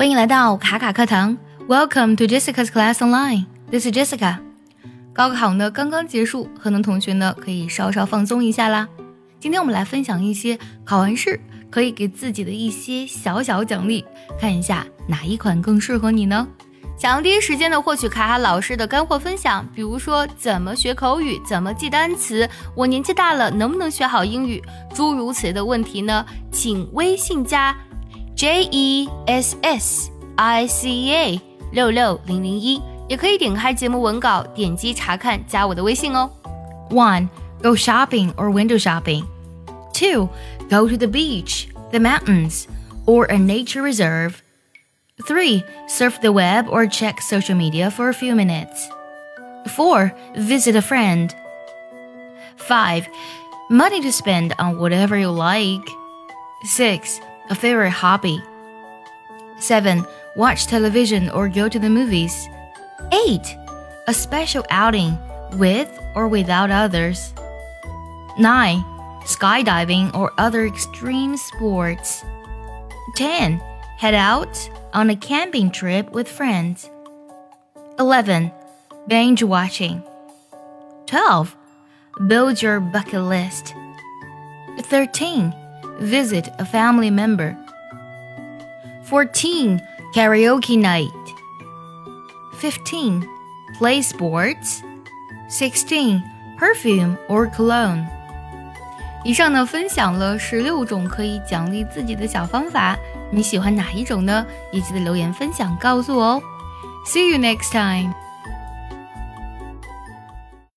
[0.00, 1.36] 欢迎来到卡卡课堂
[1.68, 3.44] ，Welcome to Jessica's Class Online.
[3.70, 4.38] This is Jessica.
[5.12, 8.88] 高考呢刚刚结束，很多同学呢可以稍稍放松一下啦。
[9.38, 14.02] 今天我们来分享一些考完试可以给自己的一些小小奖励，
[14.40, 16.48] 看一下哪一款更适合你呢？
[16.96, 24.62] 想要第一时间的获取卡卡老师的干货分享，比如说怎么学口语，怎么记单词，我年纪大了能不能学好英语，
[24.94, 26.24] 诸如此类的问题呢？
[26.50, 27.76] 请微信加。
[28.39, 36.29] J E S S I C A 六六零零一，也可以点开节目文稿，点击查看，加我的微信哦。
[36.89, 37.29] One,
[37.61, 39.25] go shopping or window shopping.
[39.93, 40.29] Two,
[40.69, 42.65] go to the beach, the mountains,
[43.05, 44.35] or a nature reserve.
[45.25, 48.89] Three, surf the web or check social media for a few minutes.
[49.75, 51.33] Four, visit a friend.
[52.57, 53.07] Five,
[53.69, 55.87] money to spend on whatever you like.
[56.65, 58.42] Six, a favorite hobby.
[59.58, 60.06] 7.
[60.36, 62.48] Watch television or go to the movies.
[63.12, 63.56] 8.
[64.06, 65.18] A special outing
[65.58, 67.34] with or without others.
[68.38, 68.84] 9.
[69.24, 72.24] Skydiving or other extreme sports.
[73.16, 73.60] 10.
[73.98, 76.88] Head out on a camping trip with friends.
[77.98, 78.52] 11.
[79.08, 80.02] Binge watching.
[81.06, 81.56] 12.
[82.28, 83.74] Build your bucket list.
[84.78, 85.52] 13
[85.99, 87.55] visit a family member.
[89.03, 89.79] 14.
[90.13, 91.11] Karaoke night.
[92.59, 93.27] 15.
[93.77, 94.81] Play sports.
[95.49, 96.23] 16.
[96.57, 98.05] Perfume or cologne.
[99.23, 102.95] 以上呢，分享了十六种可以奖励自己的小方法，
[103.31, 104.45] 你喜欢哪一种呢？
[104.71, 106.41] 也记得留言分享告诉我哦。
[107.05, 108.13] See you next time.